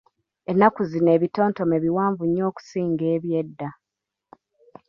[0.51, 3.69] Ennaku zino ebitontome biwanvu nnyo okusinga eby'edda!